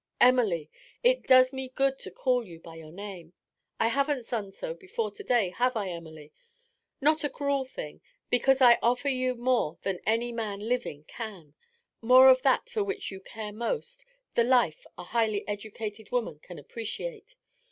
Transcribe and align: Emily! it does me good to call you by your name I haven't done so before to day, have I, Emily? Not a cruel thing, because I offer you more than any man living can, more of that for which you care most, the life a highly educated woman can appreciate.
Emily! 0.19 0.71
it 1.03 1.27
does 1.27 1.53
me 1.53 1.69
good 1.69 1.99
to 1.99 2.09
call 2.09 2.43
you 2.43 2.59
by 2.59 2.73
your 2.73 2.91
name 2.91 3.33
I 3.79 3.89
haven't 3.89 4.27
done 4.27 4.51
so 4.51 4.73
before 4.73 5.11
to 5.11 5.23
day, 5.23 5.51
have 5.51 5.77
I, 5.77 5.89
Emily? 5.91 6.33
Not 7.01 7.23
a 7.23 7.29
cruel 7.29 7.65
thing, 7.65 8.01
because 8.31 8.61
I 8.63 8.79
offer 8.81 9.09
you 9.09 9.35
more 9.35 9.77
than 9.83 9.99
any 10.07 10.31
man 10.31 10.59
living 10.61 11.03
can, 11.03 11.53
more 12.01 12.29
of 12.31 12.41
that 12.41 12.67
for 12.67 12.83
which 12.83 13.11
you 13.11 13.21
care 13.21 13.53
most, 13.53 14.03
the 14.33 14.43
life 14.43 14.87
a 14.97 15.03
highly 15.03 15.47
educated 15.47 16.09
woman 16.09 16.39
can 16.39 16.57
appreciate. 16.57 17.35